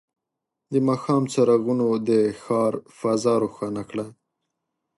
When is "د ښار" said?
2.09-2.73